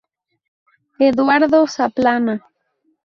Eduardo 1.07 1.67
Zaplana". 1.67 2.35